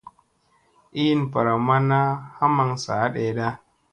[1.01, 1.99] Iin ɓaraw manna
[2.37, 3.47] ha maŋ saa ɗeeɗa.